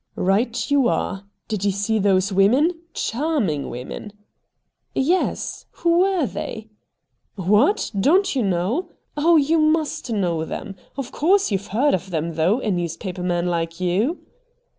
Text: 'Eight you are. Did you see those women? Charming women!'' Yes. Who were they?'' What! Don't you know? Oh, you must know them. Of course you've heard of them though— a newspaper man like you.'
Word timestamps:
'Eight 0.19 0.71
you 0.71 0.87
are. 0.87 1.25
Did 1.47 1.63
you 1.63 1.69
see 1.71 1.99
those 1.99 2.31
women? 2.33 2.71
Charming 2.95 3.69
women!'' 3.69 4.11
Yes. 4.95 5.67
Who 5.73 5.99
were 5.99 6.25
they?'' 6.25 6.71
What! 7.35 7.91
Don't 7.99 8.35
you 8.35 8.41
know? 8.41 8.89
Oh, 9.15 9.37
you 9.37 9.59
must 9.59 10.09
know 10.11 10.43
them. 10.43 10.75
Of 10.97 11.11
course 11.11 11.51
you've 11.51 11.67
heard 11.67 11.93
of 11.93 12.09
them 12.09 12.33
though— 12.33 12.59
a 12.61 12.71
newspaper 12.71 13.21
man 13.21 13.45
like 13.45 13.79
you.' 13.79 14.21